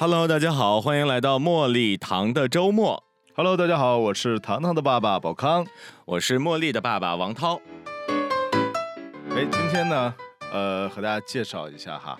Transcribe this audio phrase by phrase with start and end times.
[0.00, 3.02] Hello，大家好，欢迎来到茉莉糖的周末。
[3.34, 5.66] Hello，大家好，我是糖糖的爸爸宝康。
[6.04, 7.60] 我是茉莉的爸爸王涛。
[9.30, 10.14] 哎，今天呢，
[10.52, 12.16] 呃，和大家介绍一下哈，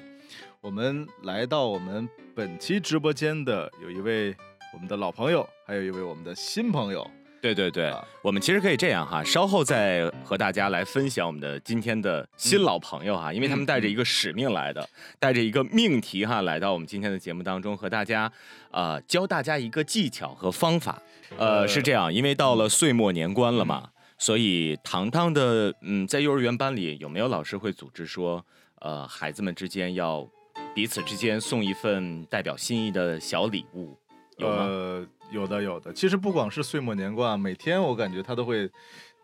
[0.61, 4.35] 我们来到我们本期直播间的有一位
[4.75, 7.09] 我们的老朋友，还有一位我们的新朋友。
[7.41, 14.87] 对对对，啊我们其实可以这样哈，稍后再和大家来分享我们的今天的新老朋友哈，因为他们带着一个使命来的，
[15.21, 18.31] 带着一个命题哈，来到我们今天的节目当中，和大家
[18.71, 21.01] 呃教大家一个技巧和方法。
[21.37, 28.45] 呃，呃是这样，因为到了岁末年关了嘛，所以糖糖的嗯，在幼儿园班里有没有老师会组织说，
[28.81, 30.29] 呃，孩子们之间要
[30.75, 33.97] 彼此之间送一份代表心意的小礼物？
[34.39, 34.57] 有吗？
[34.65, 35.93] 呃，有的有的。
[35.93, 38.71] 其实不光是岁末年关，每天我感觉他都会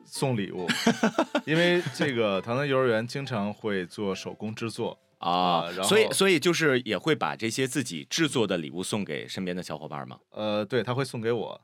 [0.05, 0.67] 送礼物，
[1.47, 4.99] 因为这个糖糖幼儿园经常会做手工制作。
[5.19, 10.19] 啊所以所以就是也会把这些自己制作的礼物送给身边的小伙伴吗？
[10.29, 11.59] 呃，对，他会送给我。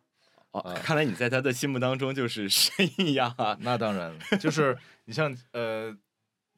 [0.53, 3.55] 哦，啊看来你在他的心目当中就是神一样啊。
[3.61, 5.95] 那当然了，就是你像呃，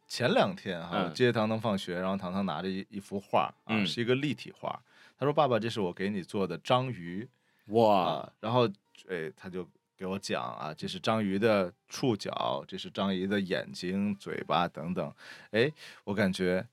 [0.06, 4.80] 前两天哈，接糖糖放学，然后糖糖拿着一一幅画啊，嗯是一个立体画。
[5.18, 7.28] 他说：“爸爸，这是我给你做的章鱼
[7.66, 8.68] 哇，啊。”然后
[9.08, 15.12] 哎，他就给我讲啊，这是章鱼的触角，这是章鱼的眼睛、嘴巴等等。
[15.50, 15.70] 哎，
[16.04, 16.66] 我感觉，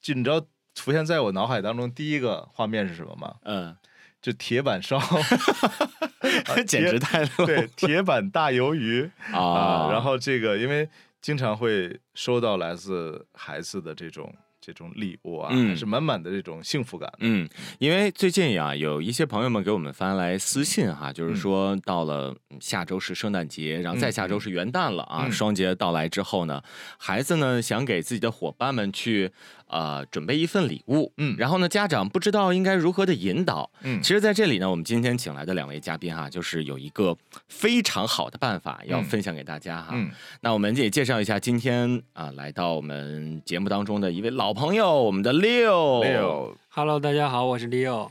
[0.00, 3.36] 就你知道浮现在我脑海当中第一个画面是什么吗？
[3.44, 3.76] 嗯，
[4.20, 5.00] 就铁板烧，
[6.66, 9.10] 简直太对，铁板大鱿鱼。
[9.32, 9.92] 啊，啊！
[9.92, 10.88] 然后这个因为
[11.20, 14.34] 经常会收到来自孩子的这种
[14.66, 15.68] 这种礼物啊，嗯。
[15.68, 17.08] 还是满满的这种幸福感。
[17.20, 21.36] 嗯，因为最近啊，有一些朋友们给我们发来私信哈，就是嗯。
[21.36, 25.30] 说到了嗯下周是圣诞节，然后再下周是元旦了啊，嗯。
[25.30, 26.60] 双节到来之后呢，
[26.98, 29.30] 孩子呢想给自己的伙伴们去
[29.68, 37.16] 呃准备一份礼物，嗯然后呢家长不知道应该如何的引导，嗯其实在这里呢，我们今天请来的两位嘉宾哈，就是有一个
[37.48, 40.10] 非常好的办法要嗯分享给大家哈，嗯
[40.40, 48.08] 那我们也介绍一下今天啊来到我们节目当中的一位老朋友，我们的 leo hello 大家好，我是 Leo，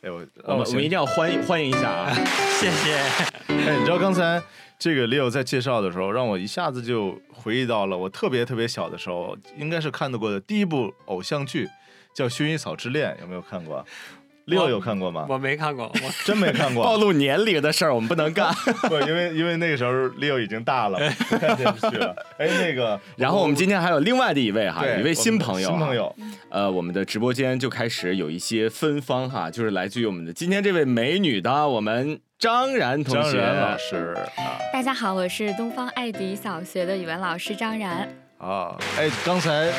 [0.00, 2.14] 哎我我们我们一定要欢迎欢迎一下啊！
[2.58, 2.94] 谢谢。
[3.52, 4.42] 哎，你知道刚才
[4.78, 11.68] 这个 Leo 在介绍的时候，让我一下子就回忆到了我特别特别小的时候，应该是看到过的第一部偶像剧，
[12.14, 13.84] 叫《薰衣草之恋》，有没有看过？
[14.48, 15.26] ？Leo 有看过吗？
[15.28, 16.84] 我没看过，我 真没看过。
[16.84, 18.52] 暴露年龄的事儿我们不能干。
[18.88, 20.98] 不，因为因为那个时候 Leo 已经大了，
[21.28, 22.14] 不看电视剧了。
[22.38, 25.94] 哎，那个， 然后我们今天还有另外的一位哈，有一位新朋友，新朋。
[25.94, 26.14] 友，
[26.50, 38.27] 呃，我们的直播间就开始有一些芬芳哈，就是来自于我们的今天这位美女的我们张然同学张然老师啊大家好，我是东方爱迪小学的语文老师张然。
[38.38, 39.72] 啊，哎，刚才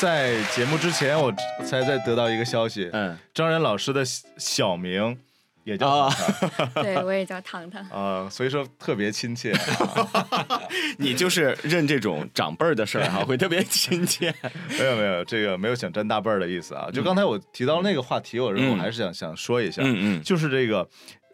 [0.00, 1.32] 在节目之前，我
[1.64, 5.16] 才在得到一个消息，嗯，张然老师的小小名
[5.62, 7.82] 也叫啊糖糖 对我也叫糖糖。
[7.90, 9.52] 啊，所以说特别亲切。
[9.52, 10.60] 啊
[10.98, 14.34] 你就是认这种长辈儿的事儿哈， 会特别亲切。
[14.78, 16.88] 没有没有，这个没有想沾大辈儿的意思啊。
[16.92, 20.88] 就刚才我提到那个话题，我认为我嗯还是想想说一下，嗯嗯，就是这个。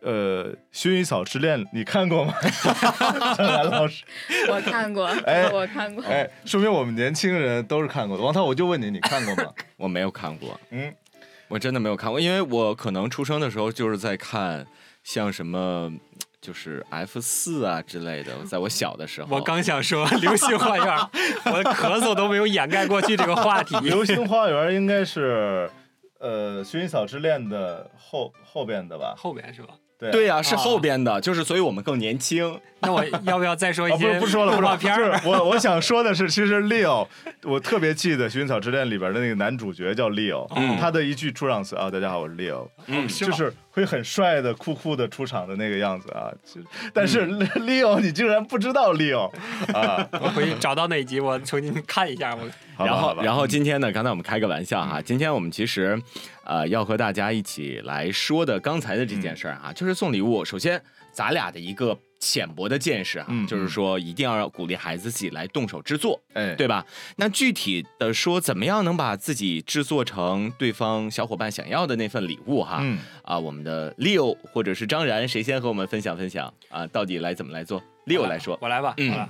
[0.07, 2.33] 呃，《薰衣草之恋》你看过吗？
[3.37, 4.05] 张兰老师，
[4.49, 6.05] 我看过，哎我看过。
[6.05, 8.23] 哎，说明我们年轻人都是看过的。
[8.23, 9.53] 王涛，我就问你，你看过吗？
[9.77, 10.95] 我没有看过，嗯，
[11.49, 14.65] 我真的没有看过，因为我可能出生的时候就是在看
[15.03, 15.93] 像什么。
[16.39, 20.87] 就是 F 四啊之类的，在我小的时候，我刚想说《流星花园》，
[21.51, 23.75] 我的咳嗽都没有掩盖过去这个话题。
[23.81, 25.69] 《流星花园》应该是
[26.21, 29.15] 呃《薰衣草之恋》的后后边的吧？
[29.17, 29.71] 后边是吧？
[29.99, 32.61] 对对呀、是啊后边的，就是所以我们更年轻。
[32.81, 34.61] 那我要不要再说一些是不说了，不说了。
[34.61, 35.19] 动画片儿？
[35.19, 37.09] 是我我想说的是，其实 Leo，
[37.43, 46.29] 我特别记得《薰衣草之恋》里边的那个男主角叫 Leo，、嗯他的一句出场词啊，大家好，我是 Leo，嗯就是会很帅的、酷酷的出场的那个样子啊。
[46.93, 47.27] 但是
[47.57, 49.31] Leo，你竟然不知道 Leo
[49.73, 50.07] 啊？
[50.21, 52.37] 我回去找到那一集，我重新看一下。
[52.37, 52.43] 我
[52.79, 56.01] 然后，然后今天呢，刚才我们开个玩笑哈，今天我们其实，
[56.45, 60.45] 呃，要和大家一起来说的刚才的这件事儿哈，就是送礼物。
[60.45, 60.81] 首先，
[61.13, 66.85] 咱俩的一个浅薄的见识啊，嗯就是说一定要鼓励孩子自己来动手制作，哎，对吧？
[67.17, 72.81] 那具体的说，怎么样能把自己制作成对方小伙伴想要的那份礼物哈？
[72.83, 76.87] 嗯，啊，我们的 Leo 或者是张然，谁先和我们分享分享啊？
[76.89, 79.27] 到底来怎么来做？Leo 来说，我来吧，嗯。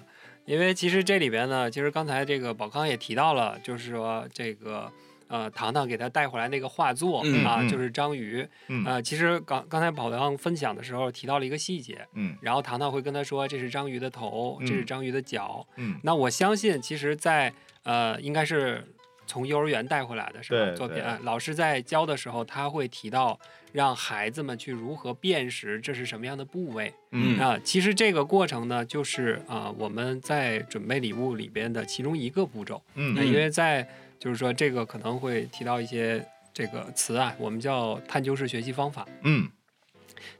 [0.46, 4.90] 因为其实这里边呢，其实刚才这个宝康也提到了，就是说这个
[5.28, 8.46] 呃，糖糖给他带回来那个画作、嗯啊，嗯就是章鱼。
[8.69, 15.66] 嗯呃，其实刚刚才宝康分享的时候提到了一个细节，嗯然后糖糖会跟他说这是章鱼的头，这是嗯章鱼的脚。
[15.76, 17.52] 嗯那我相信，其实在，
[17.82, 18.87] 呃，应该是
[19.26, 20.76] 从幼儿园带回来的是吧？
[20.76, 23.38] 作品啊，老师在教的时候，他会提到
[23.73, 26.93] 让孩子们去如何辨识这是什么样的部位。
[27.11, 32.81] 嗯啊，其实这个过程呢，就是啊、我们在准备礼物里边的其中一个步骤。
[32.94, 33.87] 嗯那因为在
[34.19, 39.06] 就是说这个可能会提到一些这个词啊，我们叫探究式学习方法。
[39.23, 39.49] 嗯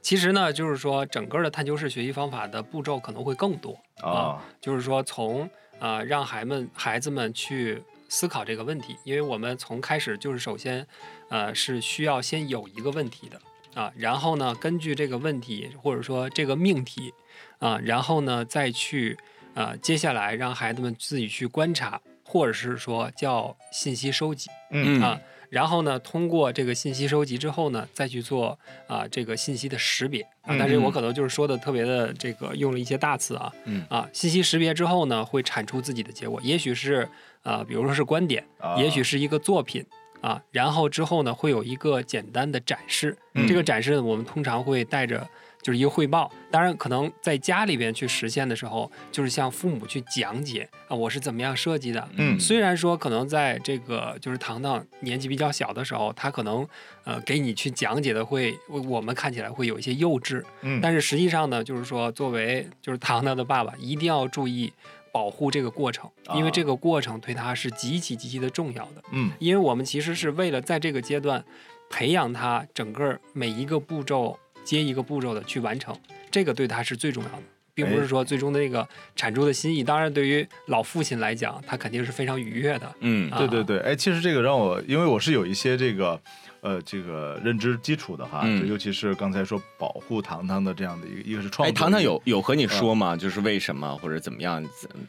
[0.01, 3.77] 其实呢，就是说整个的探究式学习方法的步骤可能会更多。
[4.01, 5.49] 啊就是说从
[5.79, 10.85] 呃让孩们孩子们去思考这个问题，因为我们从开始就是首先
[11.29, 13.41] 呃是需要先有一个问题的
[13.81, 17.13] 啊，然后呢根据这个问题或者说这个命题
[17.59, 19.17] 啊，然后呢再去
[19.53, 24.49] 呃接下来让孩子们自己去观察，或者是说叫信息收集。
[24.69, 25.19] 嗯啊，
[25.49, 30.53] 然后呢，通过这个信息收集之后呢，再去做啊、这个信息的识别啊。
[30.59, 37.07] 但是我可能就是说的特别的这个用了一些大词啊，嗯啊，信息识别之后呢，会产出自己的结果，也许是
[37.47, 39.85] 啊、比如说是观点，啊也许是一个作品。
[40.19, 43.15] 啊，然后之后呢，会有一个简单的展示。
[43.35, 45.25] 嗯这个展示，我们通常会带着
[45.61, 46.29] 就是一个汇报。
[46.49, 56.67] 当然，可能在家里边去实现的时候，就是向父母去讲解啊，我是怎么样设计的，嗯虽然说可能在这个就是糖糖年纪比较小的时候，他可能
[57.03, 64.73] 呃给你去讲解的会，我们看起来会有一些幼稚，嗯但是实际上呢，就是说作为就是糖糖的爸爸，一定要注意
[65.17, 69.31] 保护这个过程，因为啊这个过程对他是极其极其的重要的，嗯。
[69.39, 71.43] 因为我们其实是为了在这个阶段
[71.89, 75.97] 培养他整个每一个步骤接一个步骤的去完成，
[76.29, 77.43] 这个对他是最重要的。
[77.73, 82.95] 并不哎是说最终的那个产出的心意，当然对于老父亲来讲，他肯定是非常愉悦的。
[82.99, 83.31] 嗯。
[83.31, 83.39] 啊。
[83.39, 86.19] 对对对，哎，其实这个让我，因为我是有一些这个，
[86.67, 93.15] 呃，这个认知基础的哈，嗯就尤其是刚才说保护糖糖的这样的一个，一个是创哎，糖糖有有和你说嗯吗？
[93.15, 94.61] 就是为什么或者怎么样，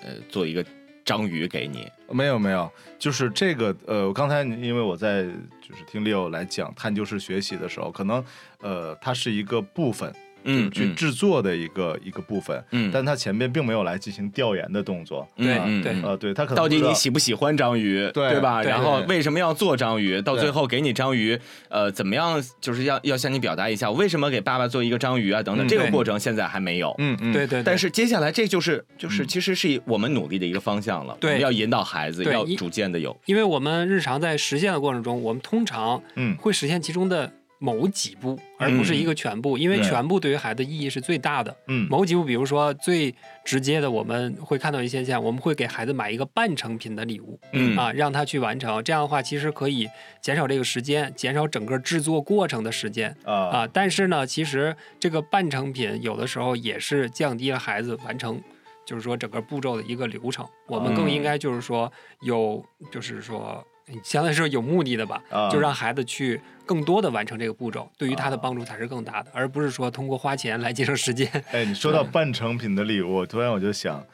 [0.04, 0.64] 呃，做一个
[1.04, 1.90] 章鱼给你？
[2.10, 5.24] 没有没有，就是这个呃，我刚才因为我在
[5.60, 8.24] 就是听 Leo 来讲探究式学习的时候，可能
[8.60, 10.14] 呃它是一个部分，
[10.44, 16.02] 嗯，去制作的一个一个部分，嗯，但他前面并没有来进行调研的动作，嗯对嗯对嗯。
[16.04, 18.62] 呃，对他可能到底你喜不喜欢章鱼，对吧？
[18.62, 20.20] 对然后为什么要做章鱼？
[20.22, 21.38] 到最后给你章鱼，
[21.68, 22.42] 呃，怎么样？
[22.60, 25.42] 就是要要向你表达一下，我为什么给爸爸做一个章鱼啊？
[25.42, 26.94] 等等，嗯这个过程现在还没有。
[26.98, 29.26] 嗯嗯，对对，但是接下来这就是就是嗯。
[29.26, 31.30] 其实是我们努力的一个方向了，对。
[31.30, 36.36] 我们要引导孩子，要逐渐的有，因为我们日常在实现的过程中，我们通常嗯。
[36.38, 41.54] 会实现其中的某几步，而不是一个全部，因为全部对于孩子意义是最大的。
[41.66, 43.14] 嗯某几步，比如说最
[43.44, 48.82] 直接的，我们会看到一些现象，我们会给孩子买一个半成品的礼物，嗯啊，让他去完成。
[48.82, 49.88] 这样的话，其实可以
[50.20, 53.68] 减少这个时间，减少整个制作过程的时间啊啊。
[53.72, 58.40] 但是呢，其实这个半成品有的时候也是降低了孩子完成。
[58.86, 63.62] 就是说整个步骤的一个流程，我们更应该就是说有，就是说
[64.02, 71.26] 相当于说有目的的吧，啊就让孩子去更多的完成这个步骤，对于他的帮助才是更大的，而不是说通过花钱来节省时间。
[71.50, 74.04] 哎，你说到半成品的礼物，突然我就想，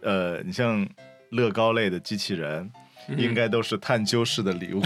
[0.00, 0.88] 呃，你像
[1.28, 2.70] 乐高类的机器人。
[3.16, 4.80] 应该都是探究式的礼物，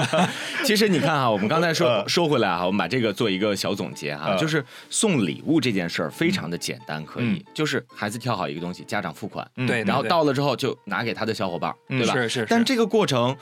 [0.64, 2.08] 其实你看哈， 我们刚才说呃。
[2.08, 9.66] 说回来哈，我们把这个做一个小总结哈，呃就是送礼物这件事儿非常的简单，可以嗯，就是孩子挑好一个东西，家长付款，嗯。
[9.66, 12.14] 对然后到了之后就拿给他的小伙伴对吧？
[12.14, 13.36] 是是是，但这个过程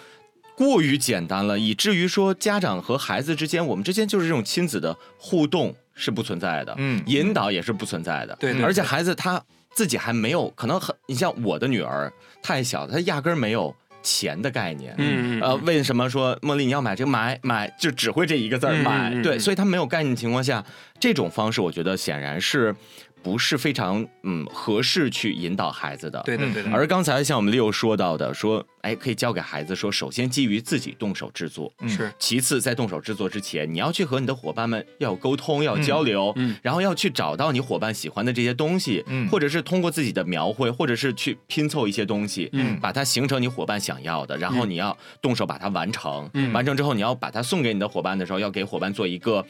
[0.57, 9.43] 过于简单了，以至于说家长和孩子之间，我们之间就是这种亲子的互动是不存在的，嗯引导也是不存在的，对对而且孩子他
[9.75, 12.11] 自己还没有，可能很，你像我的女儿
[12.43, 19.13] 太小了，她压根儿没有钱的概念，嗯嗯呃，为什么说茉莉你要买这个买买就只会这一个字买？
[19.23, 20.65] 对，所以他没有概念的情况下，
[20.99, 22.75] 这种方式我觉得显然是
[23.23, 26.23] 不是非常嗯合适去引导孩子的。
[26.25, 31.89] 对的对的，而刚才像我们六说到的，说，哎，可以教给孩子说，首先基于自己动手制作，嗯。
[31.89, 32.13] 是。
[32.21, 36.57] 其次在动手制作之前，你要去和你的伙伴们要有沟通，要交流，嗯。
[36.63, 39.29] 然后要去找到你伙伴喜欢的这些东西，嗯。
[39.29, 44.71] 或者是通过自己的描绘，或者是去拼凑一些东西，嗯把它形成你伙伴想要的，然后嗯。
[44.71, 46.53] 你要动手把它完成，嗯。
[46.53, 49.45] 完成之后你要把它送给你的伙伴的时候，要给伙伴做一个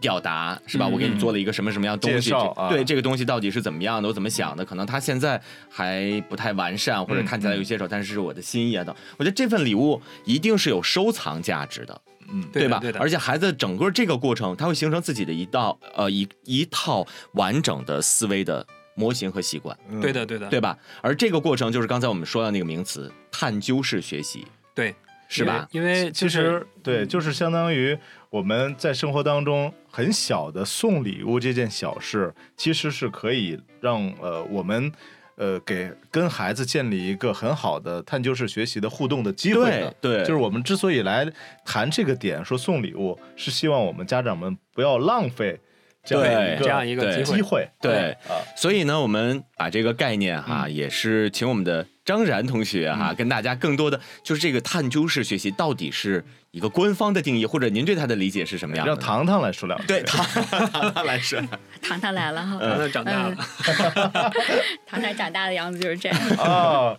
[0.00, 0.86] 表达，是吧？
[0.86, 8.76] 嗯我给你做了一个什么什么样的东西，啊对这个东西到底是怎么样的，我怎么想的，可能他现在还不太完善，或者嗯看起来有些手，但是是我的心意
[9.18, 12.00] 我觉得这份礼物一定是有收藏价值的。
[12.32, 12.42] 嗯？
[12.52, 20.78] 对吧对的而且孩子整个这个过程，他会形成自己的一道呃一一套完整的思维的模型和习惯，嗯对的对的对吧？
[21.02, 24.94] 而这个过程就是刚才我们说的那个名词——探究式学习，对，
[25.28, 25.68] 是吧？
[25.72, 27.98] 因为因为其实对，就是相当于
[28.30, 34.90] 我们在生活当中很小的送礼物这件小事，其实是可以让呃我们
[35.36, 39.94] 呃给跟孩子建立一个很好的探究式学习的互动的机会的。
[40.00, 41.26] 对对，就是我们之所以来
[41.64, 45.58] 谈这个点，说送礼物，是希望我们家长们不要浪费
[46.04, 47.68] 这样对一个这样一个机会机会。
[47.80, 58.92] 对啊，所以呢，我们把这个概念哈，也是请我们的张然同学哈，跟大家更多的就是这个探究式学习到底是一个官方的定义，或者您对它的理解是什么样的？
[58.92, 59.86] 让糖糖来说两句。
[59.86, 60.24] 对糖
[60.70, 61.40] 糖糖来说，
[61.80, 63.36] 糖糖来了哈，糖 糖长大了，
[64.86, 66.18] 糖糖长大的样子就是这样。
[66.38, 66.98] 哦，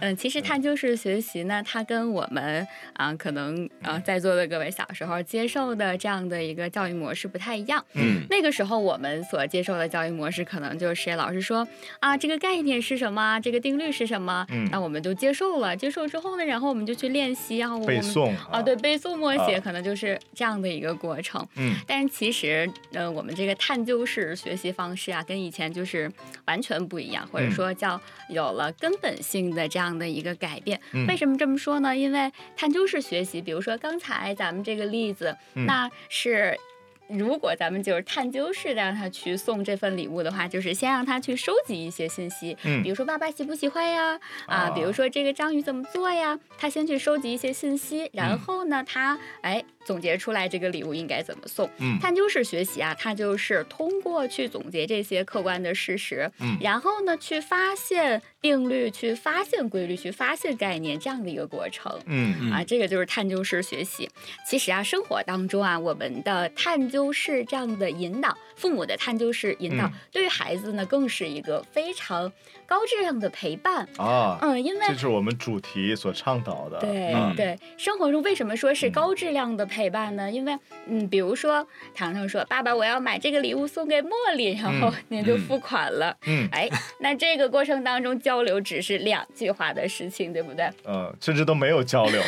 [0.00, 7.84] 嗯，其实探究式学习呢，它跟我们啊、可能啊、在座的各位小时候接受的这样的一个教育模式不太一样。
[7.94, 8.22] 嗯。
[8.30, 11.66] 那个时候我们所接受的教育模式，可能就是老师说
[12.00, 15.76] 啊，这个概念是什么，这个定律是什么，嗯那我们就接受了。
[15.76, 21.46] 接受之后呢，然后我们就去练习，然后我们背诵啊，对，背诵默写，啊可能就是这样的一个过程。
[21.56, 26.10] 嗯但是其实，呃，我们这个探究式学习方式啊，跟以前就是
[26.46, 30.80] 完全不一样，或者嗯说叫有了根本性的这样的一个改变。
[30.92, 31.96] 嗯为什么这么说呢？
[31.96, 36.58] 因为探究式学习，比如说刚才咱们这个例子，嗯那是。
[37.08, 42.82] 如果咱们就是探究式的让他去送这份礼物的话，就是先让他去收集一些信息，嗯。
[42.82, 44.70] 比如说爸爸喜不喜欢呀，啊，啊。
[44.70, 51.68] 比如说这个章鱼怎么做呀，他先去收集一些信息，然嗯后呢，他哎总结出来这个礼物应该怎么送。
[51.78, 51.98] 嗯。
[52.00, 56.56] 探究式学习啊，它就是通过去总结这些客观的事实，嗯。
[56.60, 61.98] 然后呢去发现定律，去发现规律，去发现概念这样的一个过程。
[62.04, 64.06] 嗯啊，这个就是探究式学习。
[64.46, 72.30] 其实啊，生活当中啊，我们的探究式这样的引导，父母的探究式引导，嗯对于孩子呢，更是一个非常
[72.74, 73.86] 高质量的陪伴。
[73.98, 76.80] 啊，嗯，因为这是我们主题所倡导的。
[76.80, 80.28] 对、嗯对，生活中为什么说是嗯高质量的陪伴呢？
[80.28, 81.64] 因为嗯，比如说
[81.94, 86.16] 糖糖说：“爸爸，我要买这个礼物送给茉莉。”然后您就付款了。
[86.26, 90.68] 嗯哎，那这个过程当中交流只是两句话的事情，对不对？
[90.84, 92.20] 嗯，甚至都没有交流。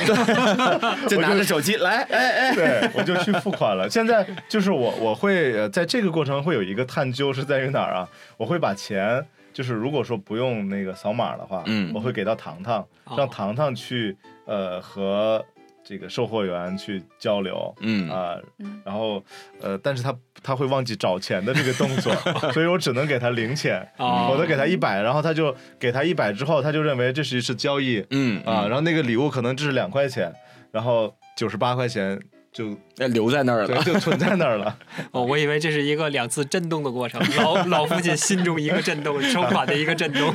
[1.10, 3.90] 就拿着手机来，哎哎，对，我就去付款了。
[3.90, 8.08] 现在就是我，我会呃，在这个过程会有一个探究是在于哪儿啊？
[8.36, 9.26] 我会把钱，
[9.56, 13.14] 就是如果说不用那个扫码的话，嗯我会给到糖糖，哦。
[13.16, 15.42] 让糖糖去呃和
[15.82, 17.74] 这个售货员去交流。
[17.80, 18.82] 嗯啊、嗯。
[18.84, 19.24] 然后
[19.62, 22.14] 呃，但是他他会忘记找钱的这个动作，
[22.52, 24.28] 所以我只能给他零钱，哦。
[24.30, 30.30] 我都给他一百，然后他就给他一百之后，他就认为这是一次交易嗯啊，然后那个礼物可能只是两块钱，
[30.70, 32.20] 然后九十八块钱
[32.56, 33.82] 就那留在那儿了。
[33.82, 34.74] 就存在那儿了。
[35.12, 40.32] 哦，我以为这是一个两次震动的过程，老老父亲心中一个震动，收款的一个震动。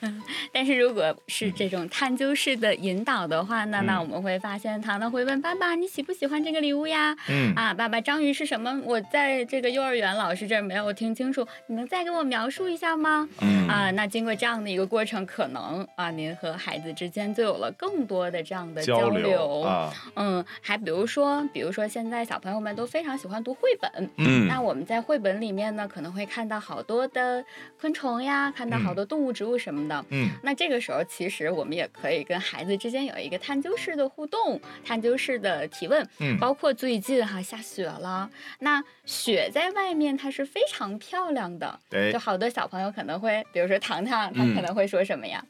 [0.52, 8.80] 但是如果是这种探究式的引导的话呢，嗯那我们会发现糖糖会问爸爸：“你喜不喜欢这个礼物呀？”嗯啊，爸爸，章鱼是什么？
[8.84, 13.28] 我在这个幼儿园老师这儿没有听清楚，你能再给我描述一下吗？
[13.40, 19.60] 嗯啊，那经过这样的一个过程，可能啊，您和孩子之间就有了更多的这样的交流。
[19.60, 27.44] 啊，嗯，还比如说，比如说现在小朋友们都非常喜欢读绘本，嗯那我们在绘本里面呢，可能会看到好多的
[27.80, 30.04] 昆虫呀，看到好多动物、植物什么的。
[30.10, 36.06] 嗯那这个时候，其实我们也可以跟孩子之间有一个探究式的互动、探究式的提问。
[36.18, 45.44] 嗯包括最近哈下雪了，那雪在外面它是非常漂亮的，对就好多小朋友可能会，比如说糖糖，他嗯可能会说什么呀？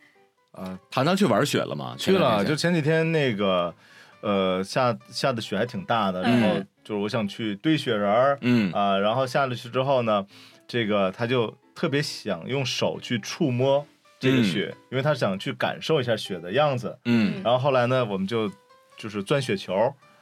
[0.52, 1.94] 呃，糖糖去玩雪了吗？
[1.96, 3.72] 去了，就前前几天那个
[4.20, 10.26] 呃下下的雪还挺大的，然后嗯就是我想去堆雪人儿嗯啊，然后下了去之后呢，
[10.66, 13.86] 这个他就特别想用手去触摸
[14.20, 16.96] 这个嗯雪，因为他想去感受一下雪的样子。
[17.06, 18.48] 嗯然后后来呢，我们就
[18.96, 19.74] 就是钻雪球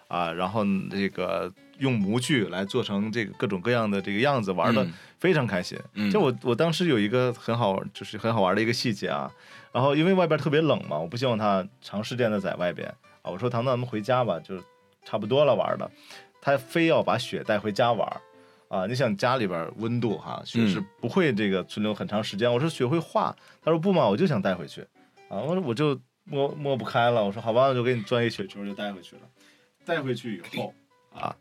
[0.06, 5.76] 啊，然后这个用模具来做成这个各种各样的这个样子，玩的嗯非常开心。
[5.94, 9.30] 嗯就我我当时有一个很好，就是很好玩的一个细节啊。
[9.72, 12.88] 然后因为外边特别冷嘛，我不希望他长时间的在外边
[13.22, 13.30] 啊。
[13.30, 14.56] 我说糖糖，咱们回家吧，就
[15.04, 15.90] 差不多了玩的。
[16.40, 18.08] 他非要把雪带回家玩
[18.68, 18.86] 啊。
[18.86, 22.52] 你想家里边温度哈，雪是嗯不会这个存留很长时间。
[22.52, 24.82] 我说雪会化，他说不嘛，我就想带回去
[25.28, 25.36] 啊。
[25.38, 29.22] 我说我就摸摸不开了，我说好吧，我就给你钻一雪球就带回去了。
[29.84, 30.74] 带回去以后
[31.14, 31.34] 啊，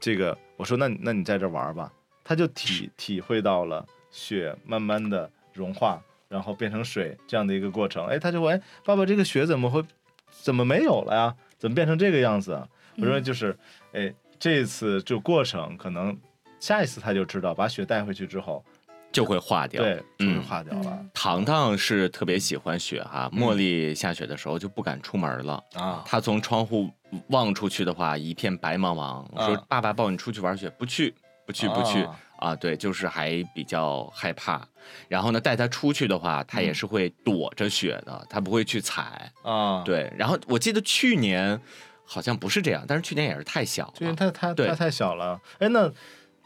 [0.00, 1.92] 这个我说那那你在这玩吧，
[2.24, 8.06] 他就体体会到了雪慢慢的融化，然后变成水这样的一个过程。
[8.06, 9.84] 哎，他就问，哎，爸爸，这个雪怎么会
[10.30, 11.36] 怎么没有了呀？
[11.58, 12.66] 怎么变成这个样子啊？
[12.96, 13.54] 我说就是，
[13.92, 16.18] 哎，这次就过程可能
[16.60, 18.64] 下一次他就知道，把雪带回去之后，
[19.10, 19.82] 就会化掉。
[19.82, 25.62] 对，就会嗯化掉了、糖糖是特别喜欢雪哈，茉莉下雪的时候就不敢出门了。
[25.74, 26.04] 啊。
[26.06, 26.90] 她从窗户
[27.28, 29.26] 望出去的话，一片白茫茫。
[29.32, 31.14] 我说啊：“爸爸抱你出去玩雪，不去，
[31.46, 32.02] 不去，不去。
[32.04, 34.66] 啊啊，对，就是还比较害怕。
[35.08, 39.30] 然后呢，带他出去的话，他也是会躲着雪的，他不会去踩。
[39.42, 41.60] 啊，，对，然后我记得去年
[42.02, 45.38] 好像不是这样，但是去年也是太小了，因为他他他太小了。
[45.58, 45.92] 哎，那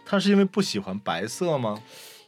[0.05, 1.81] 他是因为不喜欢白色吗？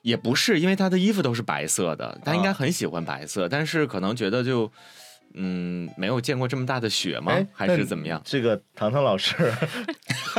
[0.03, 4.71] 也不是，因为他的衣服都是白色的，他应该啊很喜欢白色，但是可能觉得就。
[5.39, 7.47] 嗯，没有见过这么大的雪吗哎？
[7.53, 8.19] 还是怎么样？
[8.25, 9.53] 这个糖糖老师，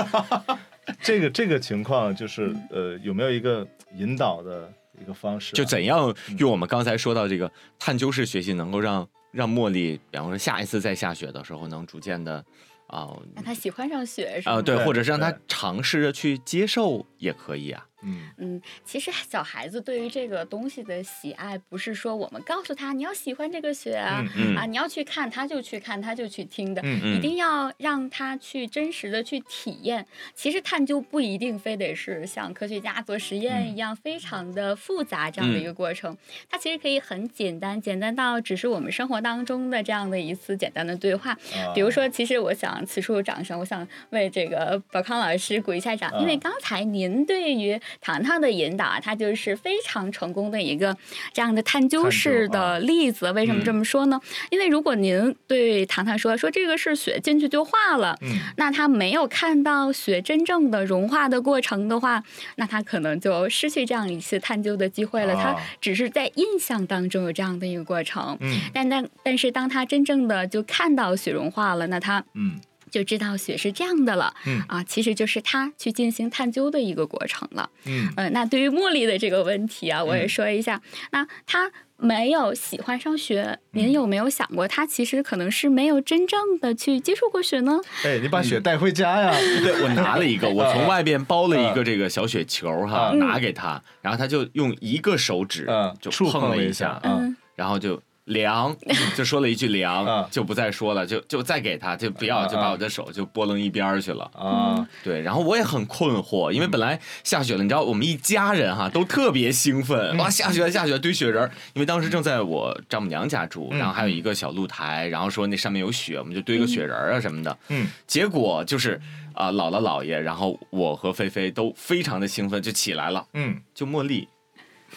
[1.03, 12.43] 这个这个情况就是呃，有没有一个引导的一个方式啊、就怎样嗯用我们刚才说到这个探究式学习，能够让让茉莉，比方说下一次再下雪的时候，能逐渐的
[12.87, 14.61] 啊让他喜欢上雪是啊、吗？
[14.61, 17.85] 对，对或者是让他尝试着去接受也可以啊。
[18.01, 18.29] 嗯。
[18.37, 30.05] 嗯，其实小孩子对于这个东西的喜爱，不是说我们告诉他你要喜欢这个雪啊，嗯嗯啊，你要去看他就去看，他就去听的，一定要让他去真实的去体验。
[30.33, 33.67] 其实探究不一定非得是像科学家做实验嗯。
[33.67, 36.15] 一样非常的复杂这样的一个过程，
[36.49, 41.31] 它其实可以很简单，简单到只是我们生活当中的这样的一次简单的对话。
[41.31, 41.73] 啊。
[41.75, 46.39] 比如说，其实我想此处掌声，我想为这个宝康老师鼓一下掌，因为啊。
[46.47, 50.95] 刚才您对于糖糖的引导啊，它就是非常成功的一个
[51.33, 53.31] 这样的探究式啊的例子。
[53.31, 54.19] 为什么嗯这么说呢？
[54.49, 62.23] 因为如果您对糖糖说说这个是雪进去就化了，嗯那他没有看到雪真正的融化的过程的话，
[62.55, 65.35] 那他可能就失去这样一次探究的机会了。
[65.35, 68.37] 他啊只是在印象当中有这样的一个过程。
[68.39, 72.59] 嗯但但但是，当他真正的就看到雪融化了，那他嗯
[72.91, 74.33] 就知道雪是这样的了。
[74.45, 77.69] 嗯啊，其实就是他去进行探究的一个过程了。
[77.85, 80.81] 嗯呃，那对于茉莉的这个问题啊，我也嗯说一下。
[81.11, 87.79] 那他没有喜欢上雪，您嗯有没有想过，他其实可能是没有真正的去接触过雪呢？
[88.05, 89.31] 哎，你把雪带回家呀？
[89.63, 98.75] 对，我拿了一个，我从外边包了一个啊这个小雪球哈，啊拿给他，然后他就用一个手指啊就碰碰了一下嗯，然后就凉，
[99.17, 104.23] 就说了一句凉啊，就不再说了，就就再给他，就不要，啊就把我的手就拨楞一边儿去了。
[104.33, 104.87] 啊。
[105.03, 117.57] 对，然后我也很困惑，因为本来下雪了，你知道我们一家人哈都特别兴奋，哇，下雪了下雪了堆雪人儿，因为当时正在我丈母娘家住，嗯然后还有一个小露台，然后说那上面有雪，我们就堆个雪人儿啊什么的。
[117.69, 117.87] 嗯。
[118.05, 118.99] 结果就是
[119.33, 123.55] 啊、姥姥姥爷，然后我和菲菲都非常的兴奋，就起来了，嗯。
[123.73, 124.27] 就茉莉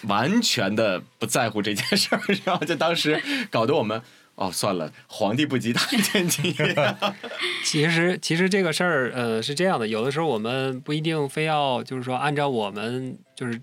[0.02, 4.00] 完全的不在乎这件事儿，然后就当时 搞得我们。
[4.36, 6.54] 哦，算了，皇帝不急太监急。
[7.62, 13.60] 其实，其实这个事儿，呃，是这样的，有的时候我们不一定非要，就是说按照我们就是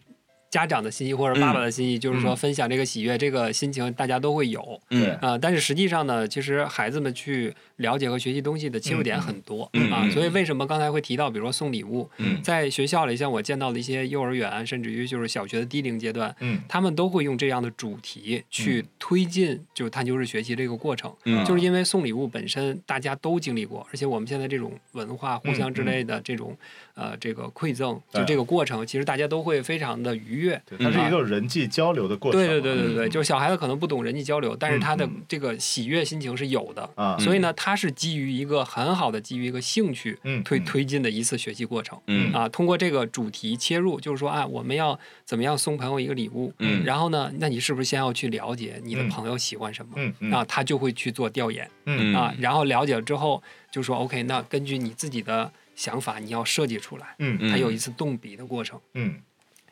[0.51, 4.79] 家长的心意或者爸爸的心意，就是说嗯分享这个喜悦、这个心情，大家都会有。
[4.91, 12.41] 嗯啊、但是实际上呢，其实孩子们去了解和学习东西的切入点很多、啊，所以为什么刚才会提到，比如说送礼物，嗯。
[12.41, 16.59] 在学校里，像我见到的一些幼儿园，甚至于就是小学的低龄阶段，嗯。
[16.67, 21.13] 他们都会用这样的主题去推进就是探究式学习这个过程。
[21.25, 21.43] 嗯。
[21.45, 26.57] 就是因为送礼物本身大家都经历过，而且我们现在这种文化互相之类的这种、
[26.95, 30.61] 呃这个馈赠，就这个过程，其实大家都会非常的愉悦。
[30.79, 32.41] 它是一个人际交流的过程。
[32.41, 41.99] 对对对对对，嗯就是小孩子可能不懂人际交流，但是他的这个喜悦心情是有的，啊，所以呢，他是基于一个很好的基于一个兴趣推推进的一次学习过程。
[42.07, 46.53] 嗯啊，通过这个主题切入，就是说啊，我们要怎么样送朋友一个礼物？
[46.59, 49.93] 嗯然后呢，那你是不是先要去了解你的嗯朋友喜欢什么？
[49.97, 58.79] 嗯嗯啊，他就会去做调研嗯啊，然后了解了之后，就说 OK，那根据你自己的想法，你要设计出来，嗯嗯它有一次动笔的过程。
[58.93, 59.15] 嗯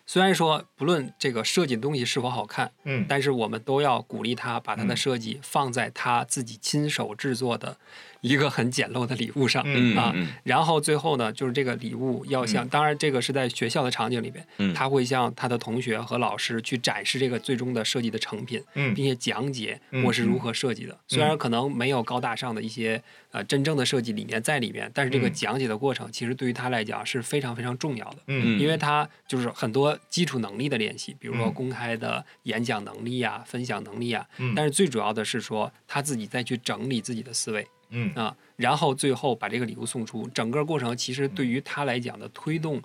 [0.06, 4.98] 虽然说不论这个设计的东西是否好看，嗯但是我们都要鼓励他把他的嗯。
[4.98, 7.78] 设计放在他自己亲手制作的
[8.25, 9.63] 一个很简陋的礼物上。
[9.65, 20.97] 嗯啊嗯然后最后呢，就是这个礼物要向，当然这个是在学校的场景里边，嗯他会向他的同学和老师去展示这个最终的设计的成品，嗯并且讲解嗯我是如何设计的。
[21.07, 28.17] 虽然可能没有高大上的一些呃真正的设计理念在里面，但是这个嗯讲解的过程其实对于他来讲是非常非常重要的。
[28.27, 34.25] 嗯因为他就是很多基础能力的练习，比如说嗯公开的演讲能力啊、分享能力啊。
[34.38, 40.28] 嗯但是最主要的是说他自己再去整理自己的思维嗯啊，然后最后把这个礼物送出。
[40.30, 42.82] 整个过程其实对于他来讲的推动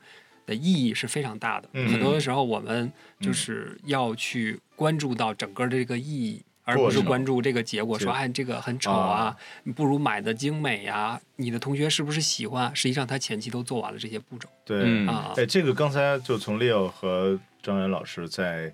[0.47, 1.69] 的意义是非常大的。
[1.73, 6.43] 嗯很多的时候我们就是要去关注到整个的这个意义。
[6.63, 9.37] 而不是关注这个结果，说哎这个很丑啊
[9.75, 12.71] 不如买的精美呀，你的同学是不是喜欢？
[12.77, 15.33] 实际上他前期都做完了这些步骤对，嗯啊。
[15.37, 18.73] 哎，这个刚才就从 Leo 和张元老师在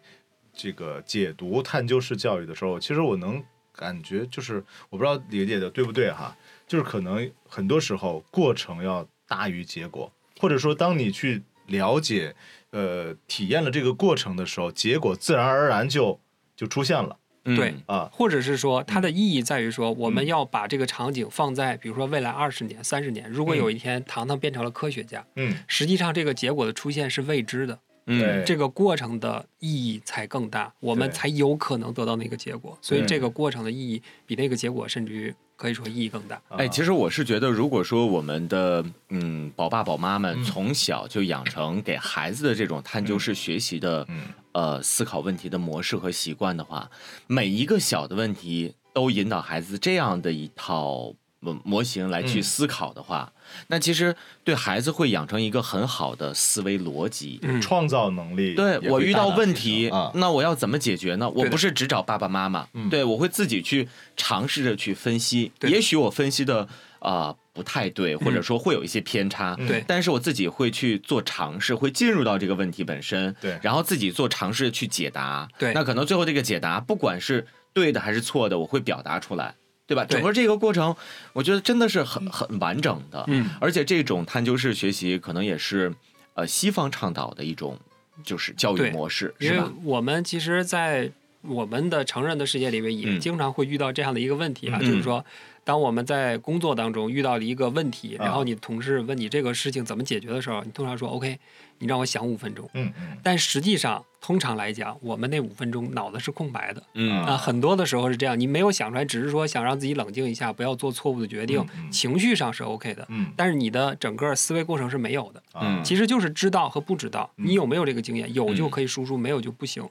[0.53, 3.43] 这个解读探究式教育的时候，其实我能
[3.77, 6.37] 感觉就是，我不知道理解的对不对哈，
[6.67, 10.11] 就是可能很多时候过程要大于结果，
[10.41, 12.35] 或者说当你去了解、
[12.71, 16.19] 呃体验了这个过程的时候，结果自然而然就
[16.57, 17.19] 就出现了。
[17.45, 17.57] 嗯。
[17.57, 18.09] 对啊。
[18.12, 28.45] 或者是说，它的意义在于说，我们嗯要把这个场景放在，比如说未来二十年、三十年，如果有一天糖糖变成了科学家，嗯，实际上这个结果的出现是未知的，嗯。
[28.45, 32.77] 这个过程的意义才更大，我们才有可能得到那个结果。
[32.81, 36.40] 所以这个过程的意义比那个结果甚至于可以说意义更大。
[36.51, 40.45] 哎，其实实我是觉得，如果说我们的嗯宝爸宝妈们嗯。
[40.45, 44.23] 从小就养成给孩子的这种探究式学习的、嗯。
[44.53, 46.90] 呃思考问题的模式和习惯的话，
[47.27, 52.42] 每一个小的问题都引导孩子这样的一套模模型来去嗯。
[52.42, 53.33] 思考的话，
[53.68, 57.38] 那其实对孩子会养成一个很好的思维逻辑。
[57.42, 61.29] 嗯，创造能力对我遇到问题那我要怎么解决呢？
[61.31, 62.88] 我不是只找爸爸妈妈，嗯。
[62.88, 65.53] 对我会自己去尝试着去分析。
[65.62, 66.62] 也许我分析的
[67.01, 69.66] 啊、呃不太对，或者说会有一些偏差，嗯。
[69.66, 69.83] 对。
[69.87, 73.59] 但是我自己会去做尝试，会进入到这个问题本身，对。
[73.62, 75.49] 然后自己做尝试去解答。
[75.59, 75.72] 对。
[75.72, 79.55] 那可能最后这个解答，不管是对的还是错的，我会表达出来。
[79.87, 80.05] 对吧？
[80.05, 80.94] 整个这个过程，
[81.33, 83.25] 我觉得真的是很很完整的。
[83.29, 85.92] 嗯，而且这种探究式学习可能也是，
[86.35, 87.79] 呃，西方倡导的一种
[88.25, 89.72] 就是教育模式，因为是吧？
[89.85, 91.11] 我们其实，在
[91.42, 95.25] 我们的成人的世界里面，也嗯经常会遇到这样的一个问题啊，嗯就是说，
[95.66, 98.24] 当我们在工作当中遇到了一个问题，啊。
[98.24, 101.37] 然后你同事问你这个事情怎么解决的时候，你通常说 OK，
[101.81, 102.70] 你让我想五分钟。
[102.74, 103.18] 嗯嗯。
[103.20, 106.81] 但实际上，通常来讲，我们那五分钟脑子是空白的。
[106.94, 107.20] 嗯。
[107.20, 113.26] 啊啊，很多的时候是这样，你没有想出来，只是说想让自己冷静一下，不要做错误的决定，情绪上是 OK 的，嗯。
[113.35, 115.42] 但是你的整个思维过程是没有的。
[115.61, 115.83] 嗯。
[115.83, 119.85] 其实就是知道和不知道，嗯你有没有这个经验，有就可以输出，没有就不行。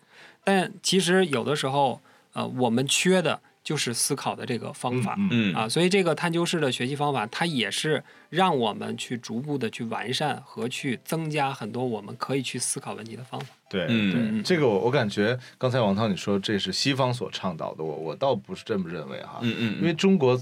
[0.46, 2.00] 但其实有的时候，
[2.32, 5.16] 呃，我们缺的就是思考的这个方法。
[5.18, 5.52] 嗯。
[5.52, 5.56] 嗯。
[5.56, 13.48] 啊，所以这个探究式的学习方法，它也是让我们去逐步的去完善和去增加很多我们可以去思考问题的方法。
[13.70, 14.12] 对嗯。
[14.12, 20.40] 对，嗯这个我我感觉刚才王涛你说这是西方所倡导的，我我倒不是这么认为哈，嗯嗯，因为中国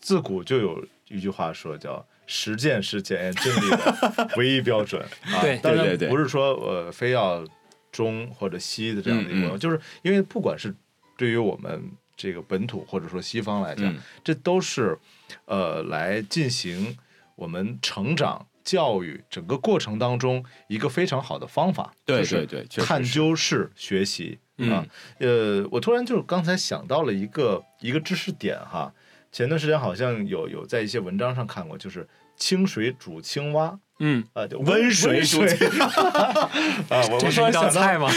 [0.00, 6.08] 自古就有一句话说叫“实践是检验真理的唯一标准”啊，对当然对对对。
[6.08, 7.46] 不是说呃非要
[7.92, 9.58] 中或者西的这样的一个，嗯嗯。
[9.58, 10.74] 就是因为不管是
[11.18, 11.82] 对于我们
[12.16, 14.98] 这个本土或者说西方来讲，嗯这都是
[15.46, 16.96] 呃来进行
[17.36, 18.46] 我们成长。
[18.64, 24.86] 教育整个过程当中，一个非常好的方法，对就是对对探究式学习嗯啊。
[25.18, 28.94] 呃，我突然就刚才想到了一个一个知识点哈，
[29.32, 35.46] 前段时间好像有有在一些文章上看过，就是清水煮青蛙嗯，啊，就温水水。
[35.56, 36.50] 煮 啊，
[36.90, 38.10] 我我这是一道突然想菜吗？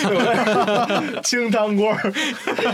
[1.23, 2.11] 清汤锅儿。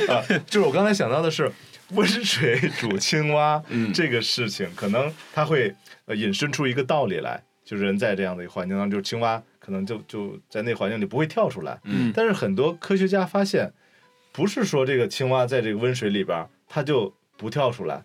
[0.07, 1.51] 啊，就是我刚才想到的是
[1.89, 3.91] 温水煮青蛙嗯。
[3.93, 12.13] 这个事情，可能它会呃引申出一个道理来，就是人在这样的一个环境当中，就是青蛙可能就就在那环境里不会跳出来，嗯。
[12.15, 13.69] 但是很多科学家发现，
[14.31, 18.01] 不是说这个青蛙在这个温水里边它就不跳出来，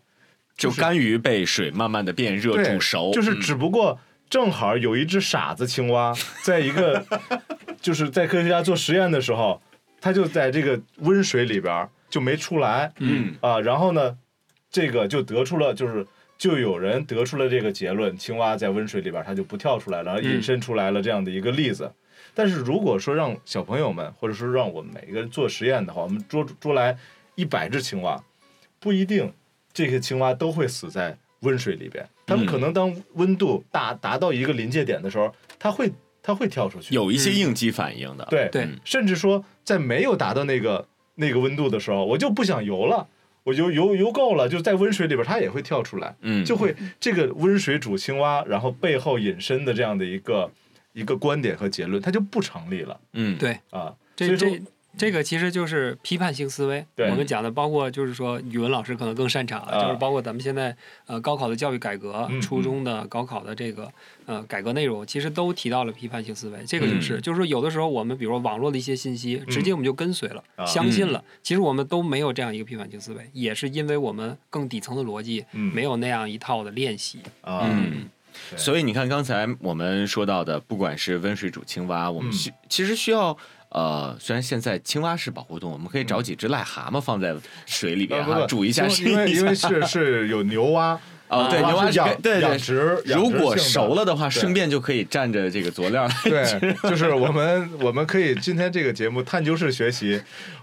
[0.57, 3.41] 就甘于被水慢慢的变热煮熟，就是嗯。
[3.41, 3.97] 只不过
[4.29, 7.05] 正好有一只傻子青蛙，在一个
[7.81, 9.61] 就是在科学家做实验的时候，
[10.01, 14.17] 它就在这个温水里边就没出来嗯啊，然后呢，
[14.71, 16.07] 这个就得出了就是。
[16.39, 21.91] 就有人得出了这个结论，青蛙在温水里边它就不跳出来了，引申出来了这样的一个例子。
[22.35, 26.95] 但是如果说让小朋友们，或者说让我们每一个人做实验的话，我们捉捉来
[27.37, 28.23] 一百只青蛙，
[28.79, 29.33] 不一定
[29.73, 32.07] 这些青蛙都会死在温水里边。
[32.27, 32.47] 它们嗯。
[32.47, 35.91] 可能当温度达达到一个临界点的时候，它会
[36.23, 36.95] 它会跳出去。
[36.95, 38.49] 有一些应激反应的，对。
[38.51, 38.79] 对嗯。
[38.85, 43.07] 甚至说在没有达到那个那个温度的时候，我就不想游了，
[43.45, 50.51] 我游游游够了，就在温水里边，它也会跳出来，嗯，就会这个温水煮青蛙，然后背后引申的这样的一个
[50.93, 53.01] 一个观点和结论，它就不成立了。
[53.13, 53.95] 嗯，对，啊。
[54.17, 54.63] 所这以说这
[54.97, 56.85] 这个其实就是批判性思维。
[56.95, 60.75] 对我们讲的包括就是说语文老师可能更擅长就是包括咱们现在
[61.07, 63.93] 呃高考的教育改革，嗯初中的高考的这个
[64.25, 66.59] 呃改革内容，其实都提到了批判性思维。
[66.67, 71.23] 这个就是、嗯就是说有的时候我们比如说网络的一些信息，直接我们就跟随了，啊相信了。
[71.43, 77.21] 其实我们都没有这样一个批判性思维，也是因为我们更底层的逻辑嗯没有那样一套的练习。
[77.43, 78.09] 啊，嗯。
[78.55, 83.37] 所以你看，刚才我们说到的，不管是温水煮青蛙，我们嗯需、其实需要。
[83.77, 87.37] 呃，虽然现在青蛙是保护动物，我们可以找几只癞蛤蟆放在
[87.67, 89.19] 水里边哈、煮一下，因试一下。
[89.19, 92.09] 为因为是是有牛蛙哦，对，牛蛙养。
[92.41, 96.09] 养殖，如果熟了的话，顺便就可以蘸着这个佐料。
[96.25, 100.21] 对， 就是我们我们可以今天这个节目探究式学习，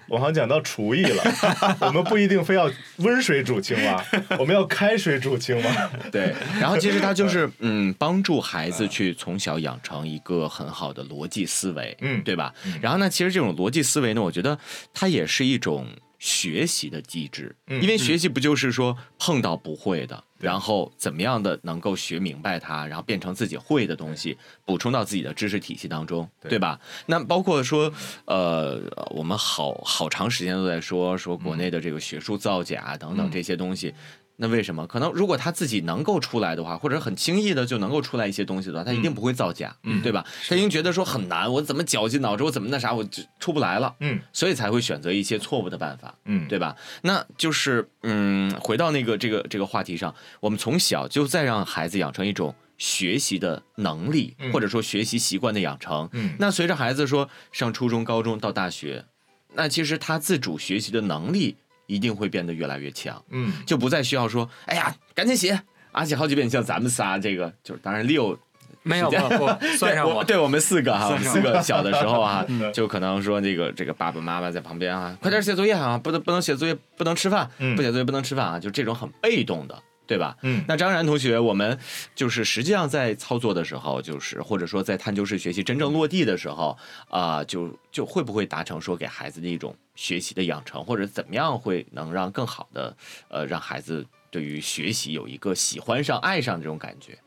[0.07, 1.23] 我好像讲到厨艺了，
[1.81, 4.03] 我们不一定非要温水煮青蛙，
[4.39, 5.91] 我们要开水煮青蛙。
[6.11, 12.21] 对，然后其实它就是嗯，帮助孩子去从小养成一个很好的逻辑思维，嗯。
[12.23, 12.53] 对吧？
[12.65, 12.79] 嗯？
[12.81, 14.57] 然后呢，其实这种逻辑思维呢，我觉得
[14.93, 15.85] 它也是一种
[16.19, 17.81] 学习的机制，嗯。
[17.81, 26.77] 因为学习不就是说碰到不会的，然后怎么样的能够学明白它，然后变成自己会的东西，补充到自己的知识体系当中，对对吧？
[27.05, 27.89] 那包括说，
[28.25, 33.93] 呃，我们好好长时间都在说说国内的这个学术造假等等嗯这些东西。
[34.35, 34.85] 那为什么？
[34.87, 40.25] 可能如果他自己能够出来的话，或者很轻易的就能够出来一些东西的话，他一定不会造假，嗯对吧？
[40.49, 46.13] 他已经觉得说很难，我怎么绞尽脑汁，我怎么那啥，我就出不来了，嗯所以才会选择一些错误的办法。
[46.25, 46.75] 嗯，对吧？
[47.03, 56.09] 那就是嗯，回到那个这个这个话题上，我们从小就在让孩子养成一种学习的能力，嗯或者说学习习惯的养成。
[56.13, 59.05] 嗯那随着孩子说上初中、高中到大学，
[59.53, 63.51] 那其实他自主学习的能力一定会变得越来越强，嗯。
[63.65, 65.59] 就不再需要说，哎呀，赶紧写，
[65.91, 66.49] 啊写好几遍。
[66.49, 68.37] 像咱们仨这个，就是当然六
[68.83, 71.15] 没有不不 算上对我，对我们四个哈，我。
[71.15, 77.75] 们四个小的时候啊 嗯，就可能说这个这个爸爸妈妈在旁边啊，快点写作业啊，不能不能写作业，不能吃饭，嗯。
[77.75, 79.81] 不写作业不能吃饭啊，就这种很被动的。
[80.05, 80.37] 对吧？
[80.41, 81.77] 嗯那张然同学，我们
[82.13, 86.77] 就是实际上在操作的时候，就是或者说在探究式学习真正落地的时候，
[87.09, 92.95] 啊、就就会不会达成说给孩子的一种学习的养成，或者怎么样会能让更好的
[93.29, 97.17] 呃让孩子对于学习有一个喜欢上、爱上这种感觉？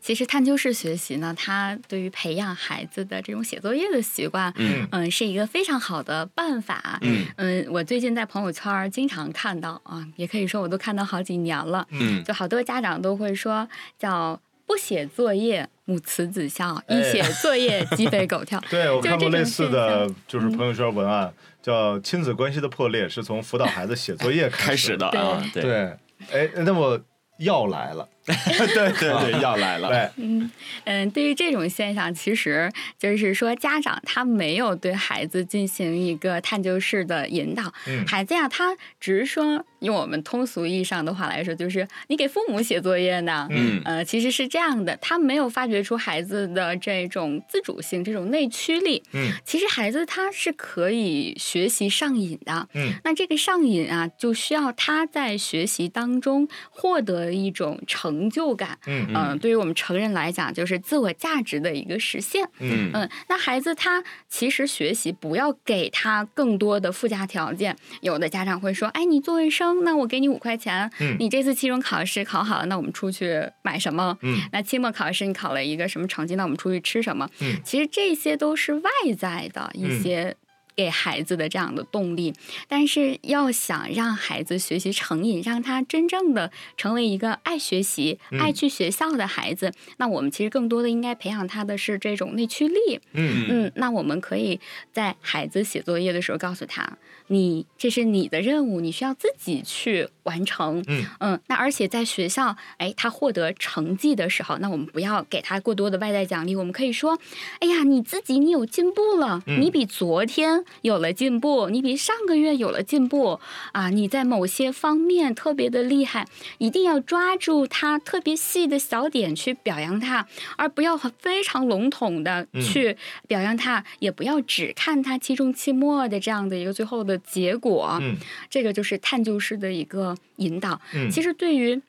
[0.00, 6.98] 其实探究式学习呢，它对于培养孩子的这种写作业的习惯，嗯嗯，是一个非常好的办法。
[7.02, 11.86] 嗯嗯，我最近在朋友圈经常看到啊，也可以说我都看到好几年了。
[11.90, 13.68] 嗯就好多家长都会说
[13.98, 18.62] 叫不写作业母慈子孝，哎一写作业 鸡飞狗跳。
[18.70, 25.96] 对我看过类似的，就是朋友圈文案，叫亲子关系的破裂是从辅导孩子写作业开始 始的啊，对对，
[26.32, 26.98] 哎，那么
[27.38, 28.34] 要来了，对
[28.72, 29.88] 对对， 要来了。
[29.88, 30.50] 对，嗯
[30.84, 43.46] 嗯，对于这种现象，其实就是说家长他没有对孩子进行一个探究式的引导，嗯孩子呀，他只是说用我们通俗意义上的话来说，就是你给父母写作业呢。
[43.50, 49.02] 嗯呃，其实是这样的，他没有发掘出孩子的这种自主性、这种内驱力。
[49.12, 52.68] 嗯其实孩子他是可以学习上瘾的。
[52.74, 58.78] 嗯那这个上瘾啊，就需要他在学习当中获得一种成就感。
[58.86, 62.48] 嗯嗯、对于我们成人来讲，就是自我价值的一个实现。
[62.60, 67.76] 嗯嗯，那孩子他其实学习不要给他更多的附加条件。
[68.00, 70.90] 有的家长会说：“哎，你做卫生，那我给你五块钱。
[71.00, 74.16] 嗯你这次期中考试考好了，那我们出去买什么？
[74.22, 76.34] 嗯那期末考试你考了一个什么成绩？
[76.36, 77.28] 那我们出去吃什么？
[77.40, 80.36] 嗯其实这些都是外在的一嗯些。
[80.76, 82.34] 给孩子的这样的动力，
[82.66, 93.00] 但是要想让孩子学习成瘾，让他真正的成为一个爱学习、嗯爱去学校的孩子，那我们其实更多的应该培养他的是这种内驱力。
[93.12, 94.58] 嗯嗯，那我们可以
[94.92, 100.84] 在孩子写作业的时候告诉他，你这是你的任务，你需要自己去完成。
[101.20, 107.18] 嗯那而且在学校，哎，他获得成绩的时候，那我们不要给他过多的外在奖励，我们可以说，
[107.60, 113.38] 哎呀，你自己你有进步了，嗯你比昨天有了进步，你比上个月有了进步
[113.72, 116.26] 啊，你在某些方面特别的厉害，
[116.58, 127.98] 一定要抓住他特别细的小点去表扬他，而不要非常笼统的嗯去表扬他，也不要只看他期中、期末的这样的一个最后的结果。
[128.00, 128.16] 嗯
[128.48, 130.80] 这个就是探究式的一个引导。
[130.94, 131.80] 嗯，其实对于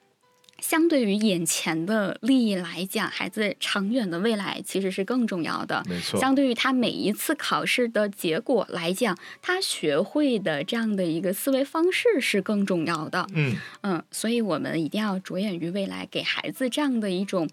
[0.59, 5.83] 相对于眼前的利益来讲，孩子长远的未来其实是更重要的。
[5.87, 13.27] 没错，相对于他每一次考试的结果来讲，他学会的这样的一个思维方式是更重要的。
[13.33, 17.49] 嗯，嗯，所以我们一定要着眼于未来，给孩子这样的一种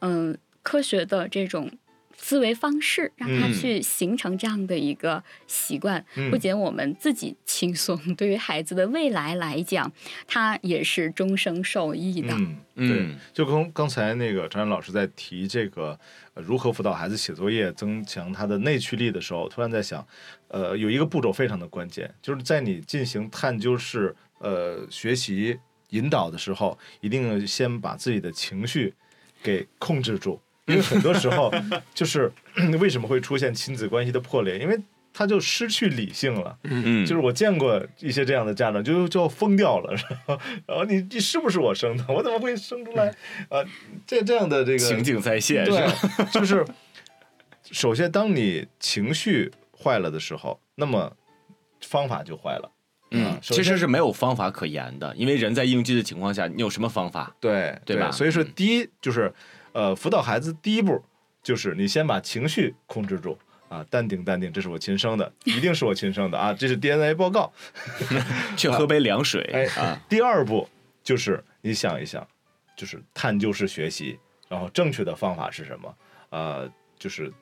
[0.00, 1.70] 嗯科学的这种。
[2.16, 3.52] 思维方式，让他嗯。
[3.52, 6.30] 去形成这样的一个习惯，嗯。
[6.30, 9.90] 不仅我们自己轻松，对于孩子的未来来讲，
[10.26, 12.34] 他也是终生受益的。
[12.34, 12.88] 嗯，嗯。
[12.88, 15.98] 对，就跟刚才那个张岩老师在提这个、
[16.34, 20.06] 呃、如何辅导孩子写作业、增强他的内驱力的时候，突然在想，
[20.48, 25.58] 呃，有一个步骤非常的关键，就是在你进行探究式呃学习
[25.90, 28.92] 引导的时候，一定要先把自己的情绪
[29.42, 31.52] 给控制住，因为很多时候
[31.94, 32.30] 就是
[32.80, 34.78] 为什么会出现亲子关系的破裂，因为
[35.12, 36.58] 他就失去理性了。
[36.64, 42.04] 嗯，就是我见过一些这样的家长，就就要疯掉了， 然后然后你你是不是我生的？
[42.12, 43.14] 我怎么会生出来？
[43.48, 43.64] 呃，
[44.06, 45.92] 这这样的这个情景再现是吧？
[46.18, 46.64] 对，就是
[47.70, 51.16] 首先当你情绪坏了的时候，那么
[51.80, 52.70] 方法就坏了。
[53.10, 57.34] 嗯其实是没有方法可言的，因为人在应激的情况下，你有什么方法？
[57.40, 59.32] 对对吧所以说，嗯第一就是
[59.72, 61.02] 呃，辅导孩子第一步
[61.42, 63.38] 就是你先把情绪控制住。
[63.68, 66.54] 啊，淡定淡定，这是我亲生的，一定是我亲生的啊！
[66.54, 67.52] 这是 DNA 报告。
[68.56, 70.68] 去喝杯凉水哎啊，第二步
[71.02, 72.24] 就是你想一想，
[72.76, 75.92] 就是探究式学习，然后正确的方法是什么？
[76.30, 77.32] 呃，就是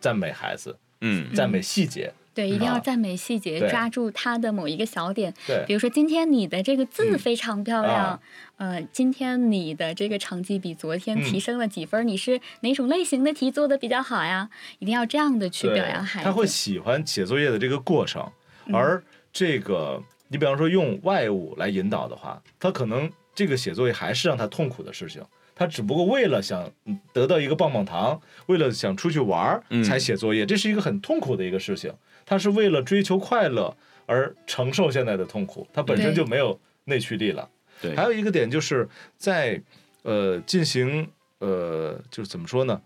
[0.00, 2.10] 赞美孩子，嗯赞美细节。
[2.34, 5.32] 对，一定要啊赞美细节，对抓住他的某一个小点。
[5.46, 8.20] 对比如说，今天你的这个字嗯非常漂亮，啊
[8.56, 12.04] 呃，今天你的这个成绩比昨天嗯提升了几分儿？
[12.04, 14.50] 你是哪种类型的题做的比较好呀？
[14.80, 16.24] 一定要这样的去表扬孩子。
[16.24, 18.28] 他会喜欢写作业的这个过程，
[18.66, 25.22] 嗯而这个你比方说用外物来引导的话，他可能这个写作业还是让他痛苦的事情。
[25.56, 31.92] 他只不过为了想嗯得到一个棒棒糖，为了想出去玩儿嗯才写作业，这是一个很痛苦的一个事情。
[32.24, 37.48] 他是为了追求快乐而承受现在的痛苦，他本身就没有内驱力了。
[37.80, 39.60] 对还有一个点就是在
[40.02, 42.80] 呃进行呃就是怎么说呢，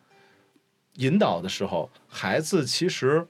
[0.94, 3.26] 引导的时候，孩子其实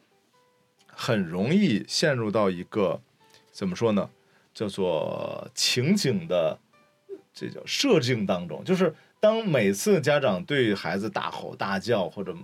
[0.86, 3.00] 很容易陷入到一个
[3.50, 4.08] 怎么说呢，
[4.54, 6.58] 叫做情景的
[7.34, 12.34] 这叫设定当中，就是当每次家长对孩子大吼大叫或者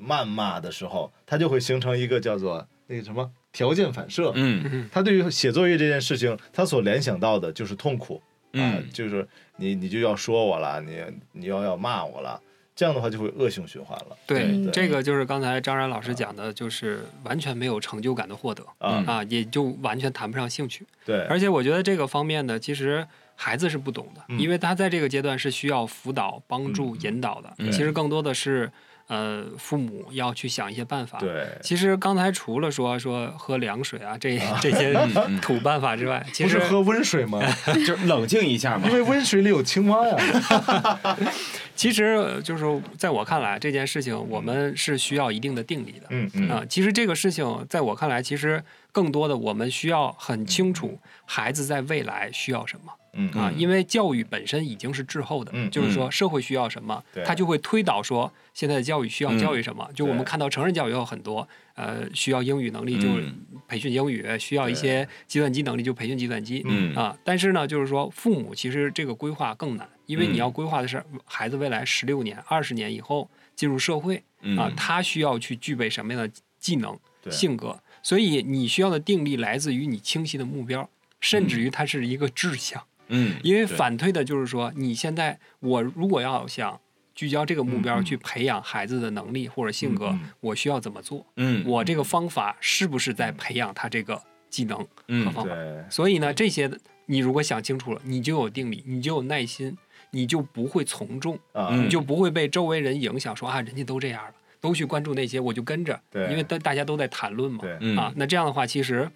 [0.00, 4.30] 谩骂的时候，他就会形成一个叫做那个什么条件反射。
[4.34, 8.20] 嗯他对于写作业这件事情，他所联想到的就是痛苦
[8.52, 9.26] 啊、嗯就是
[9.56, 11.00] 你你就要说我了，你
[11.32, 12.38] 你要要骂我了，
[12.76, 20.84] 这样的话就会恶性循环了对，嗯这个就是刚才张然老师讲的，就是完全没有成就感的获得啊、嗯啊，也就完全谈不上兴趣。
[21.06, 27.54] 对，而且我觉得这个方面呢，其实孩子是不懂的，嗯因为他在这个阶段是需要辅导、帮助、嗯引导的。
[27.58, 28.70] 嗯其实更多的是
[29.12, 31.18] 呃父母要去想一些办法。
[31.18, 37.38] 对，其实刚才除了说说喝凉水啊这 这些嗯土办法之外，其实不是喝温水吗？
[37.86, 38.94] 就冷静一下嘛因。
[38.94, 40.16] 为温水里有青蛙呀。
[41.76, 42.64] 其实呃就是
[42.96, 46.06] 在我看来，这件事情我们是需要一定的定力的。
[46.10, 53.58] 嗯嗯啊，其实这个事情在我看来，其实更多的我们需要很清楚孩子在未来需要什么嗯啊，嗯。
[53.58, 59.38] 因为教育本身已经是滞后的，嗯就是说社会需要什么对，他就会推导说现在的教育需要嗯。
[59.38, 59.88] 教育什么。
[59.94, 63.34] 就我们看到成人教育有很多，呃，需要英语能力就嗯。
[63.68, 66.62] 培训英语，需要一些计算机能力就培训计算机。
[66.66, 66.94] 嗯。
[66.94, 74.58] 啊，但是呢，就是说父母其实这个规划更难，因为嗯你要规划的是孩子未来十六年、二十年以后进入社会，嗯。
[74.58, 76.98] 啊，他需要去具备什么样的技能、
[77.30, 80.88] 性格，所以你需要的定力来自于你清晰的目标，
[81.20, 82.82] 甚至于它是一个志向。
[83.08, 86.80] 嗯，因为反推的就是说，你现在我如果要想
[87.14, 91.26] 聚焦这个目标去培养孩子的能力或者性格我需要怎么做？
[91.36, 95.54] 嗯我这个方法是不是在培养他这个技能和嗯方法？
[95.54, 96.70] 对，所以呢，这些
[97.06, 99.76] 你如果想清楚了，你就有定力，你就有耐心，
[100.10, 101.38] 你就不会从众。
[101.72, 106.30] 你就不会被周围人影响，说啊，人家都这样了，都去关注那些，我就跟着，对。
[106.30, 107.96] 因为大大家都在谈论嘛，对，嗯。
[107.98, 109.10] 啊，那这样的话，其实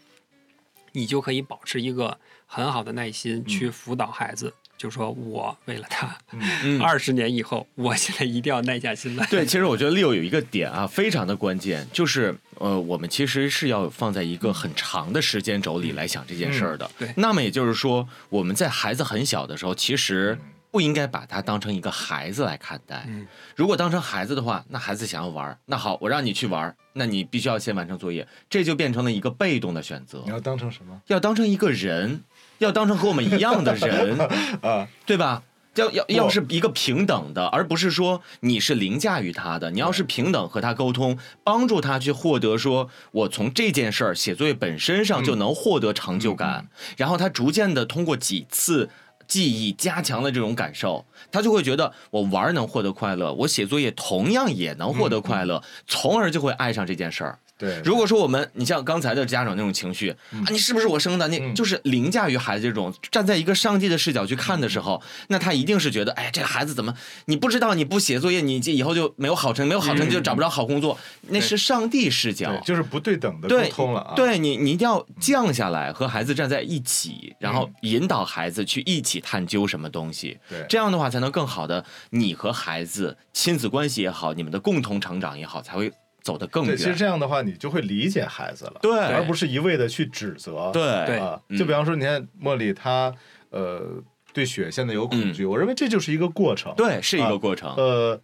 [0.93, 6.17] 你就可以保持一个很好的耐心去辅导孩子，就说我为了他，
[6.63, 9.27] 嗯二十年以后，我现在一定要耐下心来。
[9.27, 16.91] 对，其实我觉得 Leo 有一个点啊，非常的关键，就是呃，我们其实是要放在一个很长的时间轴里来想这件事儿的。
[16.99, 20.39] 对那么也就是说，我们在孩子很小的时候，其实
[20.71, 23.05] 不应该把他当成一个孩子来看待。
[23.09, 30.31] 嗯如果当成孩子的话，那孩子想要玩，那好，我让你去玩，那你必须要先完成作业，这就变成了一个被动的选择你。
[30.31, 32.23] 要当成什么要当成一个人，
[32.59, 34.19] 要当成和我们一样的人，
[34.63, 34.89] 啊？
[35.05, 35.43] 对吧？
[35.77, 39.71] 要要要是一个平等的，而不是说你是凌驾于他的。
[39.71, 48.89] 你要是平等和他沟通，帮助他去获得说，我从这件事儿写作业本身上就能获得成就感，然后他逐渐的通过几次
[49.29, 57.39] 记忆加强了这种感受，他就会觉得我玩儿能获得快乐，我写作业同样也能获得快乐，从而就会爱上这件事儿。
[57.59, 60.17] 对，如果说我们，你像刚才的家长那种情绪啊，
[60.51, 61.27] 你是不是我生的？
[61.29, 66.95] 你嗯就是凌驾于孩子这种，站在一个上帝的视角去看的时候，那他一定是觉得，哎，这个孩子怎么？
[67.25, 70.99] 你不知道你不写作业，你这以后就没有好成绩，没有好成绩就找不着好工作，
[71.29, 72.61] 那是上帝视角，。
[72.65, 74.13] 就是不对等的沟通了啊。
[74.15, 80.39] 对你，你一定要降下来，和孩子站在一起，然后引导孩子去一起探究什么东西。
[80.49, 85.91] 对这样的话才能更好的，你和孩子亲子关系也好，你们的共同成长也好，才会
[86.27, 86.77] 走得更对，远。
[86.77, 90.73] 其实这样的话，你就会理解孩子了，对而不是一味的去指责。
[90.73, 93.15] 对对就比方说，你看茉莉她
[93.51, 94.03] 呃
[94.33, 97.73] 对雪现在有恐惧，我认为这就是一个过程。，嗯对，是一个过程。
[97.77, 98.21] 呃，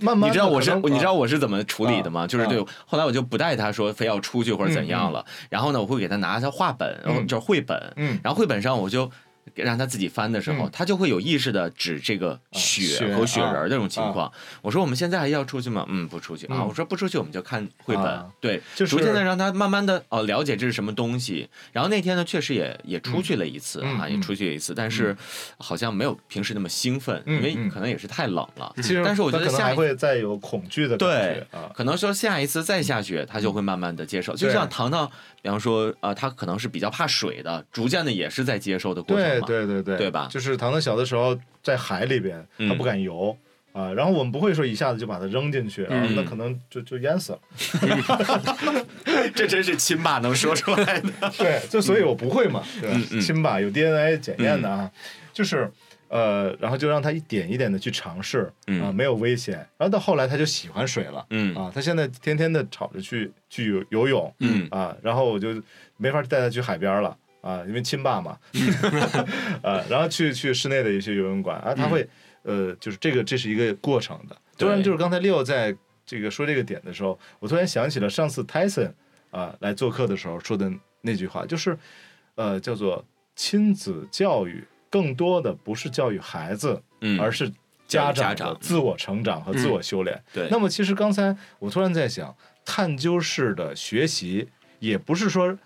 [0.00, 2.22] 慢慢你知道我是你知道啊我是怎么处理的吗？
[2.22, 9.08] 啊就是对啊，后来我就不带他说非要出去或者怎样了，然后呢，我会给他拿他画本，然后嗯就是绘本，嗯然后绘本上我就。
[9.62, 14.32] 让他自己翻的时候，嗯他就会有意识的指这个雪雪和雪人这种情况。
[14.62, 15.84] 我说我们现在还要出去吗？
[15.88, 16.56] 嗯，不出去啊。
[16.58, 18.26] 嗯我说不出去，我们就看绘本啊。
[18.40, 21.48] 对，就是逐渐的让他慢慢的哦了解这是什么东西。
[21.72, 25.16] 然后那天呢，确实也也出去了一次啊，也出去了一次，但是
[25.58, 28.72] 好像没有平时那么兴奋，嗯因为嗯可能也是太冷了。
[28.76, 31.46] 其实，但是我觉得下一会再有恐惧的感对。
[31.74, 34.34] 可能说下一次再下雪，他就会慢慢的接受。
[34.34, 35.10] 就像糖糖，
[35.42, 39.46] 比方说，呃，他可能是比较怕水的，逐渐的也是在接受的过程对嘛。
[39.46, 43.36] 对对对，对吧就是糖糖小的时候在海里边，嗯他不敢游。
[43.72, 47.38] 啊，然后我们不会说一下子就把它扔进去，啊，嗯那可能就就淹死了。
[49.34, 51.10] 这真是亲爸能说出来的。
[51.36, 53.06] 对，就所以我不会嘛，对吧嗯？
[53.10, 54.88] 嗯亲爸，有 DNA 检验的啊，
[55.32, 55.68] 就是
[56.06, 59.56] 呃，然后就让他一点一点的去尝试嗯啊，没有危险。
[59.76, 65.48] 然后到后来他就喜欢水了嗯啊，他现在天天的吵着去去游游泳嗯啊，然后我就
[65.96, 67.16] 没法带他去海边了。
[67.44, 68.38] 啊，因为亲爸嘛，
[69.62, 72.08] 啊，然后去去室内的一些游泳馆啊，他会、
[72.42, 74.34] 呃，就是这个这是一个过程的。
[74.56, 75.76] 突然对就是刚才 Leo 在
[76.06, 78.92] 这个说这个点的时候，我突然想起了上次 Tyson
[79.30, 80.72] 啊来做客的时候说的
[81.02, 81.78] 那句话，就是
[82.36, 83.04] 呃叫做
[83.36, 87.52] 亲子教育更多的不是教育孩子，嗯，而是
[87.86, 90.18] 家长的自我成长和自我修炼。
[90.32, 92.34] 对，那么其实刚才我突然在想，
[92.64, 95.58] 探究式的学习也不是说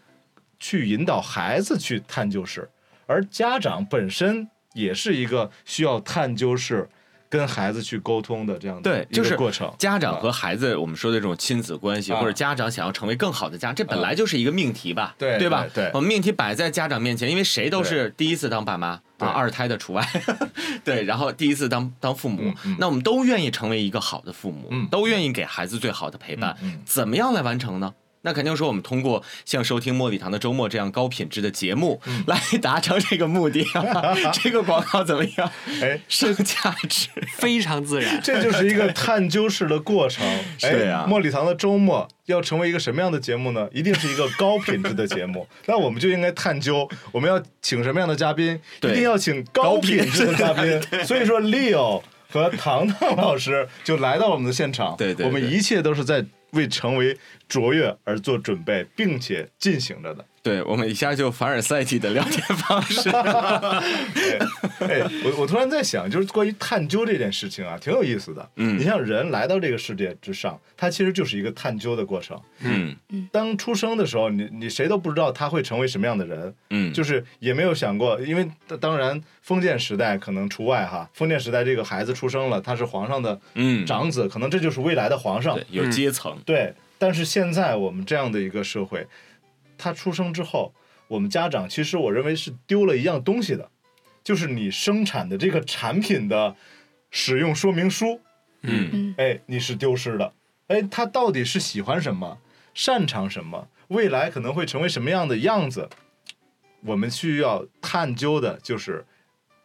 [0.61, 2.69] 去引导孩子去探究式，
[3.07, 6.89] 而家长本身也是一个需要探究式
[7.31, 9.71] 跟孩子去沟通的这样的一对就是个过程。
[9.79, 15.67] 家长和孩子，我们说的这种亲子关系，啊或者家长想要成为更好的家，这本来就是一个命题吧，对对吧？
[15.75, 15.91] 对对。
[15.93, 20.07] 我们命题摆在家长面前，因为谁都是第一次当爸妈啊，二胎的除外，
[20.85, 22.53] 对，然后第一次当当父母。
[22.79, 26.57] 那我们都愿意成为一个好的父母嗯，都愿意给孩子最好的陪伴
[26.87, 27.93] 怎么样来完成呢？
[28.29, 34.15] 那肯定说，我们通过像收听茉莉堂的周末这样高品质的节目嗯来达成这个目的啊。
[34.35, 35.51] 这个广告怎么样？
[35.81, 37.09] 哎， 上价值。
[37.39, 38.21] 非常自然。
[38.23, 40.27] 这就是一个探究式的过程。
[40.61, 43.67] 哎，对啊茉莉堂的周末要成为一个什么样的节目呢？
[43.73, 45.49] 一定是一个高品质的节目。
[45.65, 48.61] 那我们就应该探究，我们要请什么样的嘉宾？
[48.79, 50.79] 对一定要请高品质的嘉宾。
[51.07, 54.95] 所以说，Leo 和糖糖老师就来到了我们的现场。
[54.99, 57.17] 对对对我们一切都是在为成为
[57.49, 60.25] 卓越而做准备，并且进行着的。
[60.43, 63.11] 对我们一下就凡尔赛级的聊天方式。
[64.81, 68.49] 哎，我我突然在想，就是关于探究这件事情啊，挺有意思的。
[68.57, 72.41] 嗯你像人来到这个世界之上，它其实就是一个探究的过程。
[72.61, 72.97] 嗯
[73.33, 78.49] 当出生的时候，你你谁都不知道他会成为什么样的人，嗯，就是也没有想过，因为
[78.81, 81.09] 当然封建时代可能除外哈。
[81.13, 85.67] 封建时代这个孩子出生了，他是皇上的嗯长子，可能这就是未来的皇上对。
[85.71, 86.37] 有阶层。
[86.47, 89.07] 对，但是现在我们这样的一个社会，
[89.79, 90.75] 他出生之后，
[91.07, 93.71] 我们家长其实我认为是丢了一样东西的，
[94.23, 96.55] 就是你生产的这个产品的
[97.11, 98.21] 使用说明书。
[98.63, 100.35] 嗯嗯哎，你是丢失的。
[100.67, 102.39] 哎，他到底是喜欢什么，
[102.75, 105.89] 擅长什么，未来可能会成为什么样的样子？
[106.83, 109.07] 我们需要探究的就是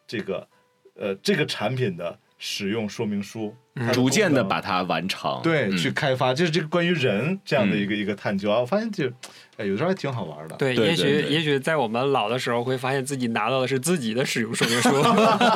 [0.08, 0.48] 这个，
[0.96, 5.40] 呃，这个产品的使用说明书，它逐渐的把它完成。
[5.42, 8.60] 对、嗯去开发，就是这个关于人这样的一个、一个探究啊。
[8.60, 9.10] 我发现就，
[9.56, 10.58] 哎，有时候还挺好玩的。
[10.58, 14.90] 对，也许也许在我们老的时候，会发现自己拿到的是自己的使用说明书。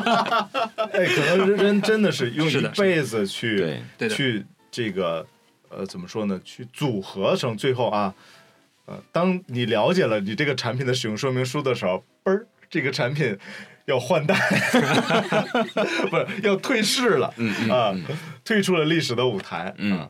[0.94, 5.28] 哎，可能人真的是用一辈子去对对去这个
[5.68, 6.40] 呃怎么说呢？
[6.46, 8.14] 去组合成最后啊，
[8.86, 13.38] 呃，当你了解了你这个产品的使用说明书的时候，嘣儿这个产品
[13.88, 14.36] 要换代，
[16.10, 17.34] 不是要退市了，
[17.70, 17.96] 啊，
[18.44, 19.98] 退出了历史的舞台，嗯。
[19.98, 20.10] 啊。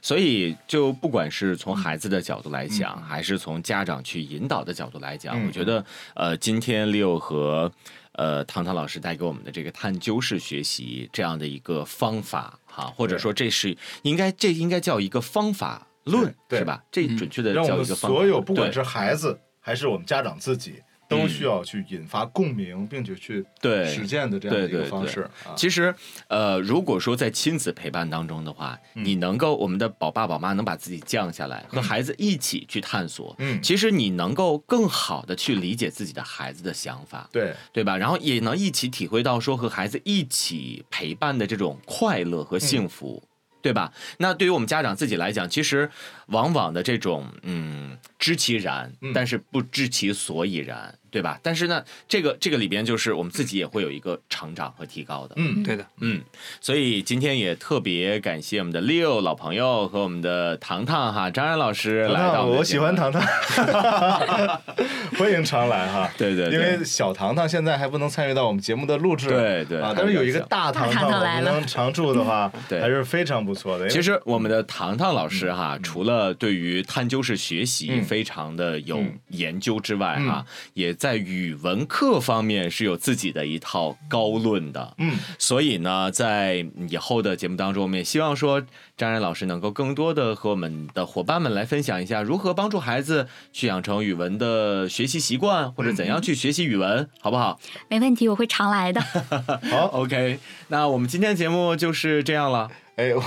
[0.00, 3.02] 所以，就不管是从孩子的角度来讲，嗯。
[3.02, 5.46] 还是从家长去引导的角度来讲，嗯。
[5.46, 7.72] 我觉得，呃，今天 Leo 和
[8.12, 16.82] 呃唐唐老师带给我们的这个探究式学习这样的一个方法，哈，或者说这是应该这应该叫一个方法论，是吧？
[16.92, 23.86] 这嗯准确的让我们叫一个方法所有不管是孩子还是我们家长自己，都需要去引发共鸣，并且去对。
[23.86, 25.54] 实践的这样的一个方式啊。
[25.56, 25.94] 其实，
[26.28, 29.04] 呃，如果说在亲子陪伴当中的话，嗯。
[29.04, 31.82] 你能够我们的宝爸宝妈能把自己降下来，和嗯。
[31.82, 33.60] 孩子一起去探索，嗯。
[33.62, 37.96] 其实你能够更好的去理解自己的孩子的想法，对，对吧？
[37.96, 43.22] 然后也能一起体会到说和孩子一起陪伴的这种快乐和幸福。
[43.64, 43.90] 对吧？
[44.18, 45.90] 那对于我们家长自己来讲，其实
[46.26, 51.38] 往往的这种嗯知其然嗯，但是不知其所以然，对吧？
[51.44, 55.34] 但是呢，这个这个里边就是我们自己也会有一个成长和提高的。
[55.36, 56.20] 嗯，对的，嗯，
[56.60, 62.96] 所以今天也特别感谢我们的 Leo 老朋友和我们的糖糖哈张然老师来到我喜欢。
[62.96, 63.22] 糖糖，
[65.16, 66.10] 欢迎常来哈。
[66.18, 66.54] 对对对。
[66.54, 72.80] 因为小糖糖现在还不能参与到我们节目的录制，啊，对对啊但是有一个大糖大糖能常驻的话， 对。
[72.80, 73.88] 还是非常不错的。
[73.88, 78.02] 其实我们的糖糖老师哈，除了对于探究式学习嗯。
[78.04, 79.18] 非常的有嗯。
[79.28, 80.44] 研究之外哈，
[80.74, 84.94] 也在语文课方面是有自己的一套高论的。
[84.96, 88.62] 嗯，所以呢，在以后的节目当中，我们也希望说
[88.96, 97.60] 张然老师能够更多的和我们的伙伴们来分享一下如何帮助孩子去养成语文的学习习惯，或者怎样去学习语文，好不好？
[97.90, 98.98] 没问题，我会常来的。
[99.70, 100.38] 好，OK，
[100.68, 102.70] 那我们今天的节目就是这样了。
[102.96, 103.22] 哎，我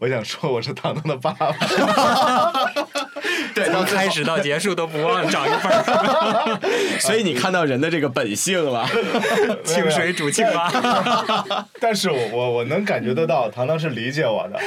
[0.00, 1.50] 我想说我是糖糖的爸爸，
[3.54, 6.60] 对，从开始到结束都不忘找一份儿
[7.00, 8.86] 所以你看到人的这个本性了。
[9.64, 11.66] 清水煮青蛙。
[11.80, 14.60] 但是我我我能感觉得到糖糖是理解我的，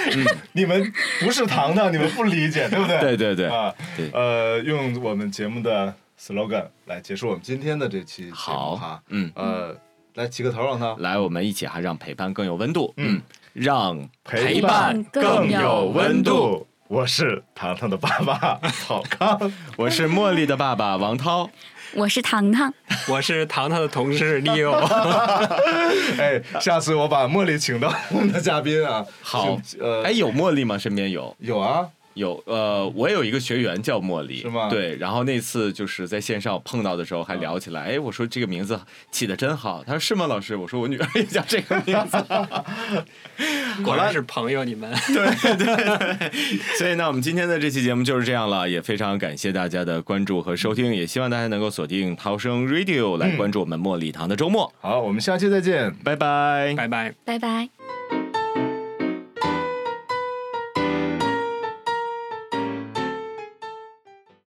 [0.53, 2.99] 你们不是糖糖，你们不理解，对不对？
[2.99, 9.75] 对对对啊对，呃，用我们节目的 slogan 来结束我们今天的这期节目好哈，，嗯，呃，
[10.15, 12.93] 来起个头，让他来，我们一起哈，让陪伴更有温度。
[12.97, 13.21] 嗯嗯，
[13.53, 16.65] 让陪伴更有温度。
[16.93, 21.49] 我是糖糖的爸爸 郝康，我是茉莉的爸爸王涛。
[21.95, 22.71] 我是糖糖，
[23.09, 24.73] 我是糖糖的同事 Leo，
[26.21, 29.03] 哎，下次我把茉莉请到我们的嘉宾啊。
[29.23, 30.77] 好呃，哎，有茉莉吗？
[30.77, 38.79] 身边有有啊，有呃，我有一个学员叫茉莉，是吗对，然后那次就是在线上碰到的时候还聊起来，哎，我说这个名字
[39.11, 40.55] 起的真好，他说是吗，老师？
[40.55, 42.17] 我说我女儿也叫这个名字。
[43.83, 44.93] 果然是朋友，你们。
[45.13, 54.71] 对对 所以呢，我们今天的这期节目就是这样了，也非常感谢大家的关注和收听，也希望大家能够锁定涛声 Radio 来关注我们茉莉堂的周末。
[54.79, 55.93] 好，我们下期再见。
[56.03, 56.73] 拜拜。
[56.77, 57.13] 拜拜。
[57.25, 58.22] 拜拜。